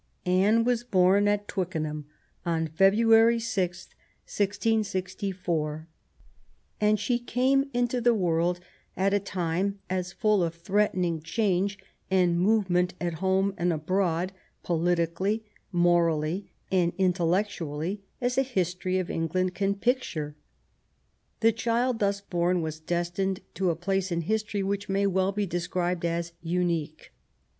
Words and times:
Anne 0.25 0.63
was 0.63 0.83
born 0.83 1.27
at 1.27 1.47
Twickenham 1.47 2.07
on 2.43 2.65
February 2.65 3.39
6, 3.39 3.89
1664, 4.25 5.87
and 6.81 6.99
she 6.99 7.19
came 7.19 7.69
into 7.71 8.01
the 8.01 8.15
world 8.15 8.59
at 8.97 9.13
a 9.13 9.19
time 9.19 9.77
as 9.91 10.11
full 10.11 10.43
of 10.43 10.55
threaten 10.55 11.05
ing 11.05 11.21
change 11.21 11.77
and 12.09 12.39
movement 12.39 12.95
at 12.99 13.13
home 13.13 13.53
and 13.59 13.71
abroad, 13.71 14.33
politi 14.65 15.13
cally, 15.15 15.43
morally, 15.71 16.49
and 16.71 16.93
intellectually, 16.97 18.01
as 18.19 18.37
the 18.37 18.41
history 18.41 18.97
of 18.97 19.07
Eng 19.11 19.29
land 19.35 19.53
can 19.53 19.75
picture. 19.75 20.35
The 21.41 21.51
child 21.51 21.99
thus 21.99 22.21
born 22.21 22.63
was 22.63 22.79
destined 22.79 23.41
to 23.53 23.69
a 23.69 23.75
place 23.75 24.11
in 24.11 24.21
history 24.21 24.63
which 24.63 24.89
may 24.89 25.05
well 25.05 25.31
be 25.31 25.45
described 25.45 26.03
as 26.05 26.31
unique. 26.41 27.11